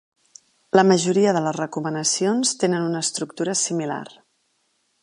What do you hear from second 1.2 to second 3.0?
de les recomanacions tenen